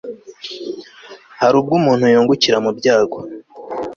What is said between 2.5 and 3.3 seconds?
mu byago